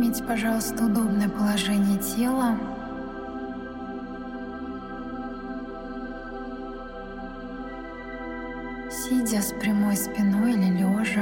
[0.00, 2.56] Займите, пожалуйста, удобное положение тела.
[8.90, 11.20] Сидя с прямой спиной или лежа.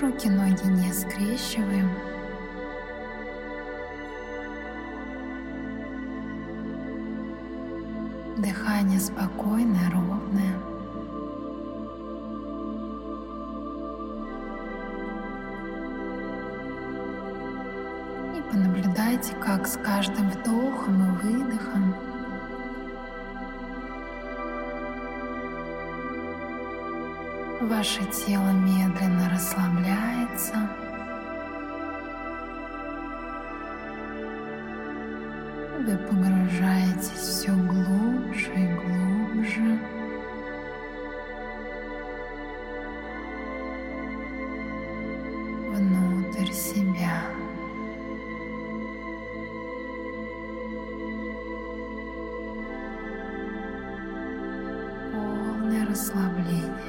[0.00, 2.17] Руки-ноги не скрещиваем.
[8.38, 10.54] Дыхание спокойное, ровное.
[18.36, 21.94] И понаблюдайте, как с каждым вдохом и выдохом
[27.62, 30.87] ваше тело медленно расслабляется.
[35.88, 39.78] Вы погружаетесь все глубже и глубже.
[45.72, 47.22] внутрь себя.
[55.10, 56.87] Полное расслабление.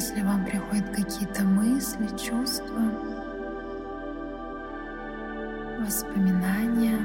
[0.00, 2.80] Если вам приходят какие-то мысли, чувства,
[5.80, 7.00] воспоминания,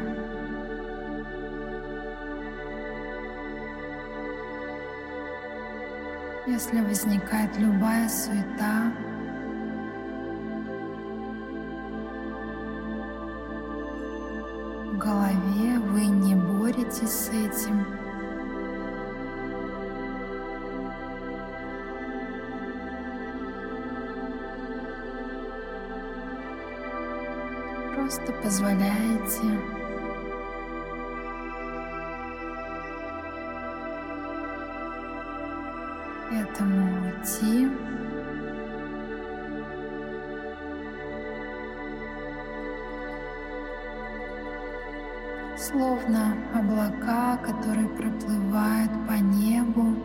[6.46, 8.94] если возникает любая суета,
[14.92, 17.88] в голове вы не боретесь с этим,
[28.44, 29.60] позволяете
[36.32, 37.70] этому уйти.
[45.58, 49.96] Словно облака, которые проплывают по небу.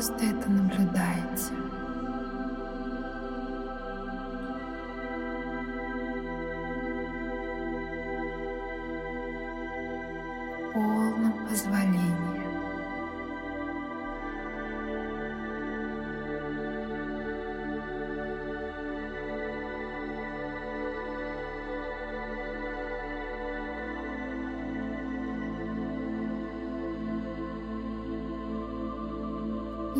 [0.00, 1.69] Просто это наблюдаете.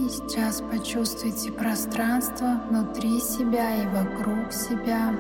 [0.01, 5.15] И сейчас почувствуйте пространство внутри себя и вокруг себя.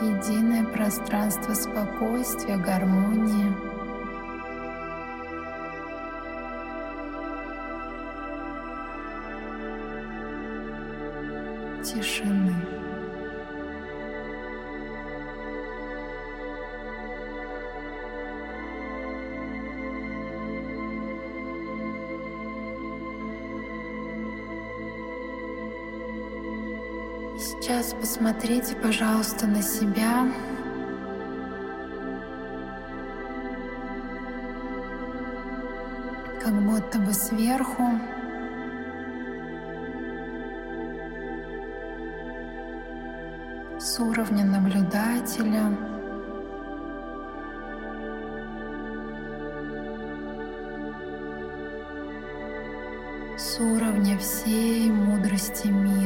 [0.00, 3.52] Единое пространство спокойствия, гармонии.
[11.84, 12.41] Тишины.
[27.62, 30.26] Сейчас посмотрите, пожалуйста, на себя.
[36.42, 37.84] Как будто бы сверху.
[43.78, 45.78] С уровня наблюдателя.
[53.38, 56.01] С уровня всей мудрости мира.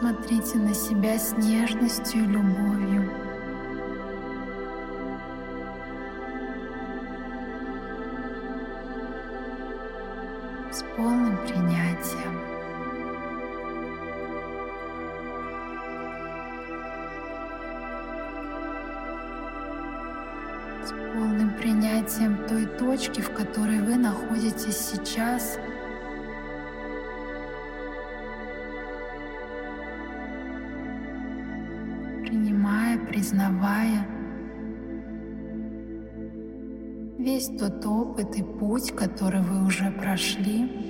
[0.00, 3.29] Смотрите на себя с нежностью и любовью.
[33.10, 34.06] Признавая
[37.18, 40.86] весь тот опыт и путь, который вы уже прошли.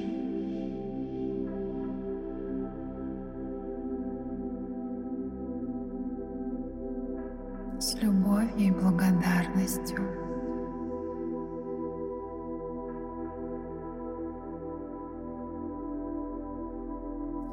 [7.79, 10.01] с любовью и благодарностью.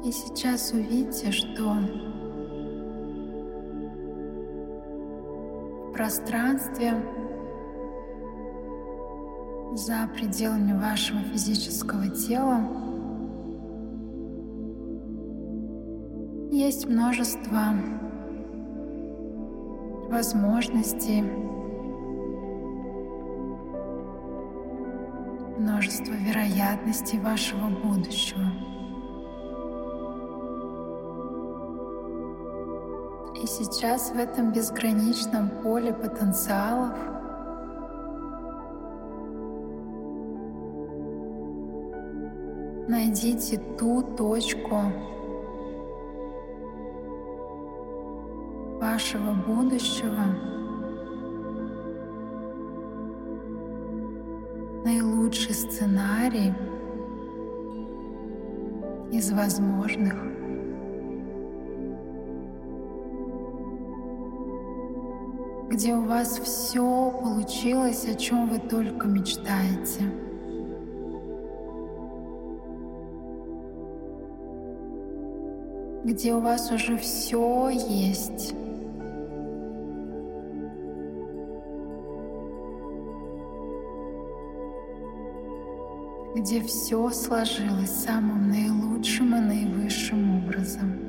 [0.04, 1.78] И сейчас увидите, что
[6.08, 6.94] пространстве
[9.74, 12.62] за пределами вашего физического тела
[16.50, 17.74] есть множество
[20.08, 21.20] возможностей,
[25.58, 28.46] множество вероятностей вашего будущего.
[33.40, 36.92] И сейчас в этом безграничном поле потенциалов
[42.88, 44.80] найдите ту точку
[48.80, 50.24] вашего будущего,
[54.84, 56.52] наилучший сценарий
[59.12, 60.37] из возможных.
[65.70, 70.02] Где у вас все получилось, о чем вы только мечтаете.
[76.04, 78.54] Где у вас уже все есть.
[86.34, 91.07] где все сложилось самым наилучшим и наивысшим образом.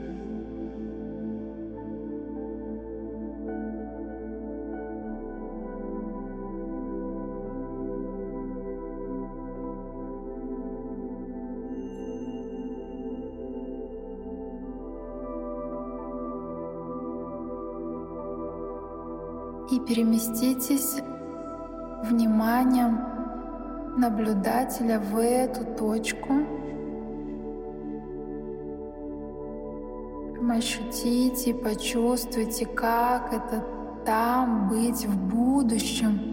[19.89, 20.97] Переместитесь
[22.03, 22.99] вниманием
[23.97, 26.33] наблюдателя в эту точку.
[30.47, 33.65] Ощутите, почувствуйте, как это
[34.05, 36.29] там быть в будущем.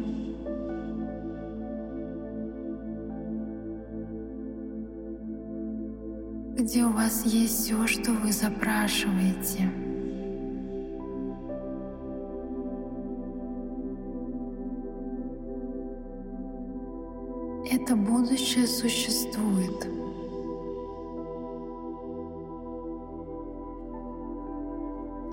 [6.58, 9.70] где у вас есть все, что вы запрашиваете.
[17.86, 19.86] Это будущее существует.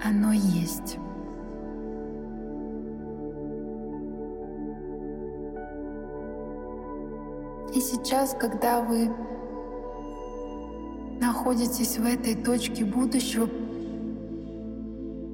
[0.03, 0.99] Оно есть.
[7.73, 9.09] И сейчас, когда вы
[11.19, 13.49] находитесь в этой точке будущего,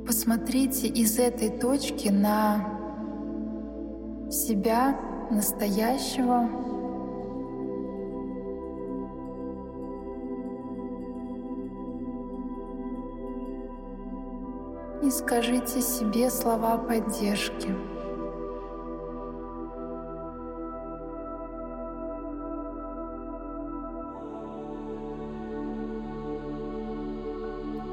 [0.07, 2.65] посмотрите из этой точки на
[4.31, 4.98] себя
[5.30, 6.79] настоящего,
[15.20, 17.76] скажите себе слова поддержки.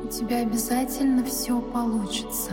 [0.05, 2.53] У тебя обязательно все получится.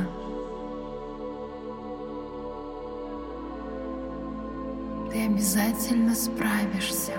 [5.11, 7.13] Ты обязательно справишься.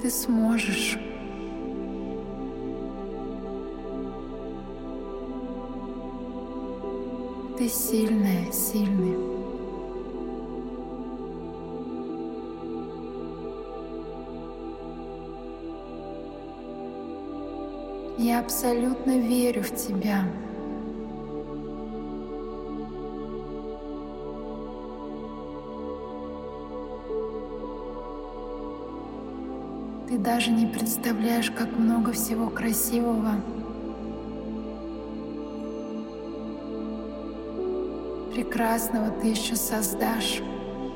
[0.00, 0.98] Ты сможешь.
[7.64, 9.16] Ты сильная, сильный.
[18.18, 20.24] Я абсолютно верю в тебя.
[30.06, 33.36] Ты даже не представляешь, как много всего красивого
[38.34, 40.40] прекрасного ты еще создашь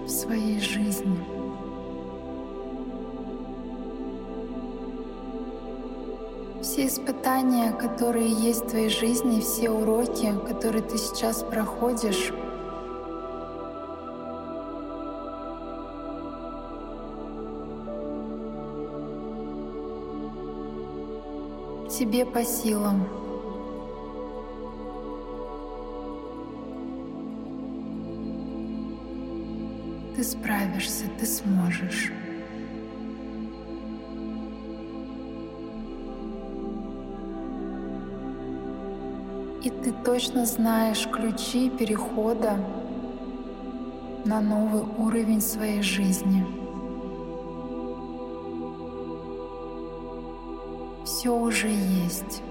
[0.04, 1.16] в своей жизни.
[6.60, 12.32] Все испытания, которые есть в твоей жизни, все уроки, которые ты сейчас проходишь,
[21.88, 23.27] тебе по силам.
[30.18, 32.10] Ты справишься, ты сможешь.
[39.62, 42.58] И ты точно знаешь ключи перехода
[44.24, 46.44] на новый уровень своей жизни.
[51.04, 52.42] Все уже есть.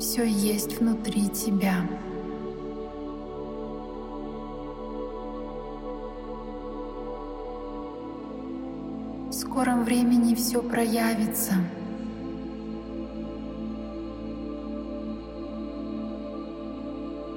[0.00, 1.86] Все есть внутри тебя.
[9.36, 11.52] В скором времени все проявится.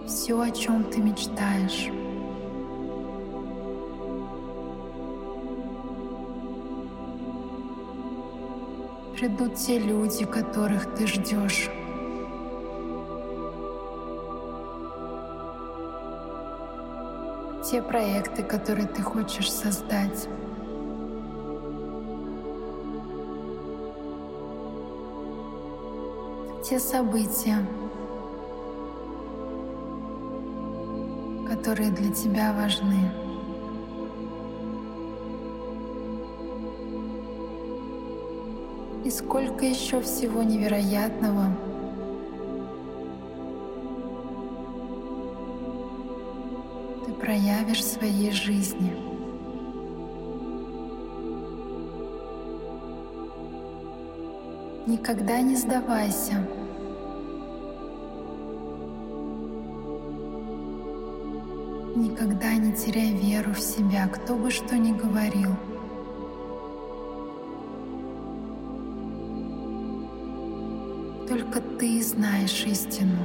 [0.07, 1.89] Все, о чем ты мечтаешь.
[9.17, 11.69] Придут те люди, которых ты ждешь.
[17.69, 20.29] Те проекты, которые ты хочешь создать.
[26.69, 27.65] Те события,
[31.47, 33.11] которые для тебя важны.
[39.03, 41.45] И сколько еще всего невероятного
[47.03, 48.95] ты проявишь в своей жизни.
[54.85, 56.47] Никогда не сдавайся.
[62.85, 65.51] Теряй веру в себя, кто бы что ни говорил.
[71.27, 73.19] Только ты знаешь истину.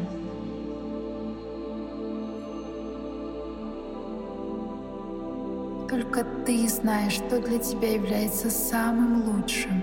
[5.89, 9.83] Только ты знаешь, что для тебя является самым лучшим.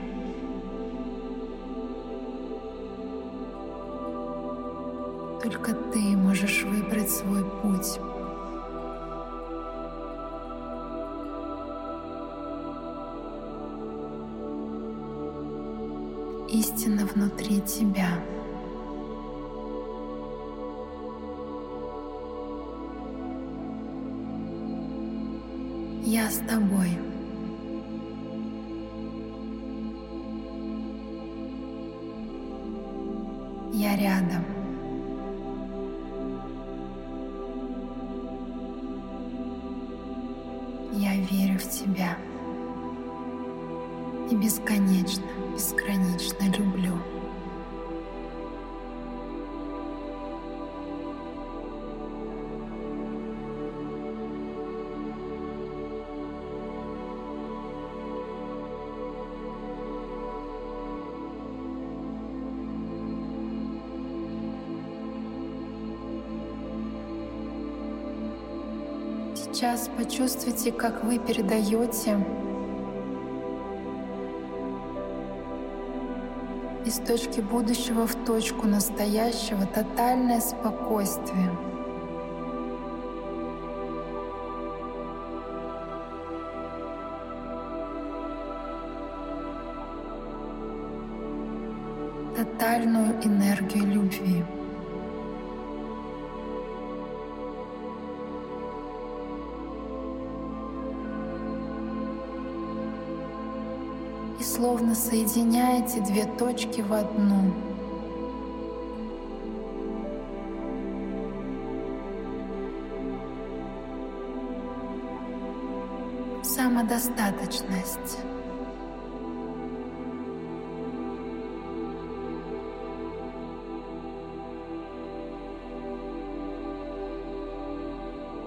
[5.42, 8.11] Только ты можешь выбрать свой путь.
[16.51, 18.10] Истина внутри тебя.
[26.03, 27.11] Я с тобой.
[69.53, 72.17] Сейчас почувствуйте, как вы передаете
[76.86, 81.51] из точки будущего в точку настоящего тотальное спокойствие.
[92.38, 94.46] Тотальную энергию любви.
[104.55, 107.53] Словно соединяете две точки в одну.
[116.43, 118.17] Самодостаточность.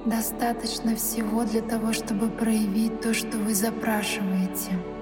[0.05, 4.94] Достаточно всего для того, чтобы проявить то, что вы запрашиваете.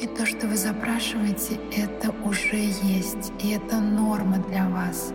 [0.00, 5.12] И то, что вы запрашиваете, это уже есть, и это норма для вас.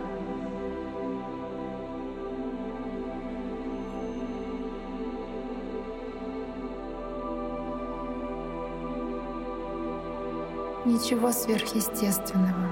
[10.84, 12.68] Ничего сверхъестественного.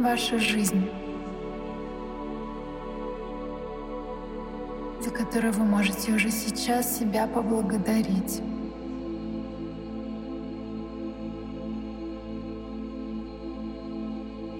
[0.00, 1.01] Ваша жизнь.
[5.02, 8.40] За которую вы можете уже сейчас себя поблагодарить.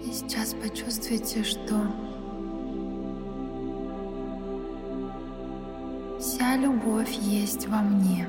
[0.04, 1.76] И сейчас почувствуйте, что
[6.18, 8.28] вся любовь есть во мне.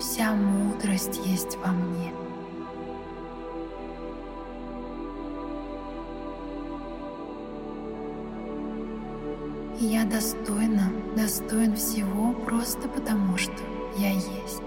[0.00, 2.25] Вся мудрость есть во мне.
[9.86, 13.52] Я достойна, достоин всего просто потому, что
[13.96, 14.62] я есть.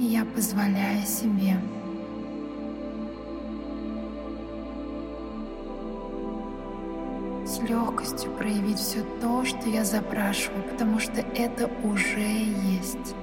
[0.00, 1.60] И я позволяю себе
[7.46, 13.14] с легкостью проявить все то, что я запрашиваю, потому что это уже есть.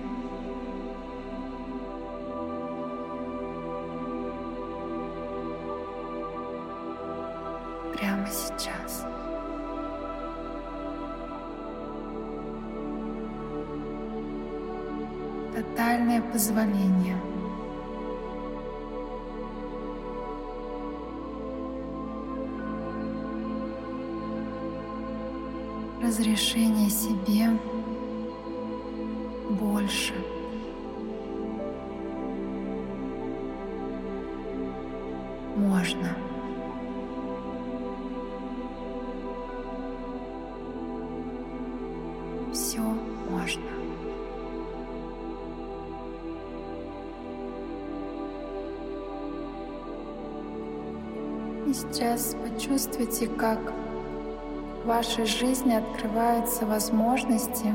[16.46, 17.18] Позволение—
[26.04, 27.50] разрешение себе
[29.50, 30.14] больше.
[53.05, 53.59] Почувствуйте, как
[54.83, 57.74] в вашей жизни открываются возможности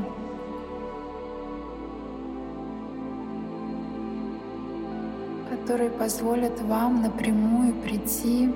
[5.49, 8.51] которые позволят вам напрямую прийти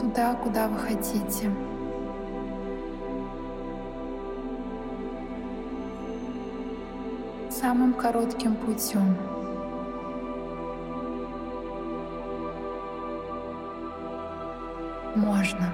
[0.00, 1.50] туда, куда вы хотите.
[7.50, 9.16] Самым коротким путем.
[15.30, 15.72] Можно.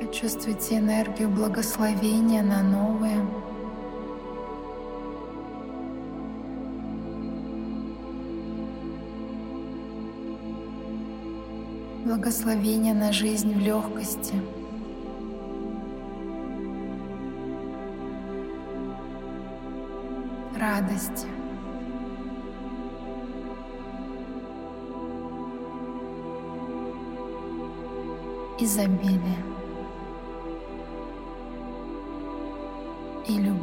[0.00, 3.20] Почувствуйте энергию благословения на новое.
[12.06, 14.34] Благословение на жизнь в легкости.
[20.58, 21.35] радости.
[28.58, 29.44] Изобилия
[33.28, 33.55] и любви.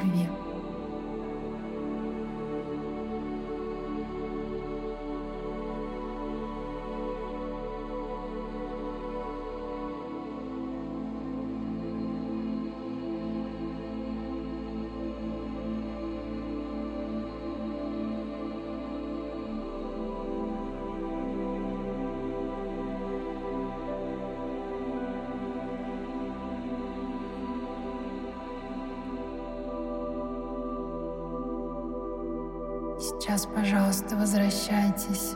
[33.34, 35.34] Сейчас, пожалуйста, возвращайтесь.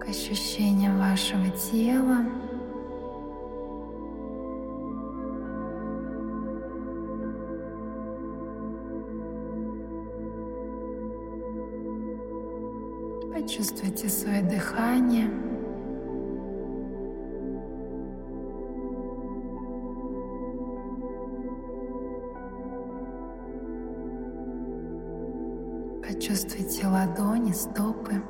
[0.00, 2.26] к ощущениям вашего тела.
[13.32, 15.51] Почувствуйте свое дыхание.
[26.92, 28.22] Ладони, стопы.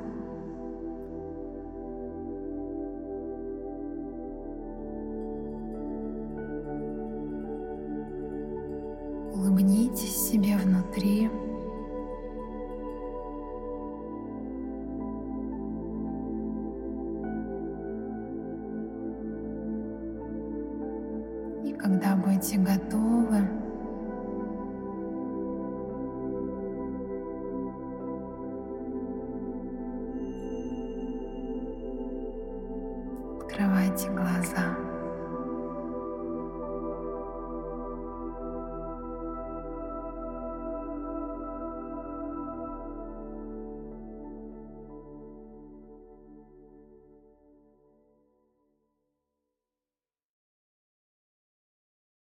[9.33, 11.29] Улыбнитесь себе внутри.
[21.65, 23.62] И когда будете готовы,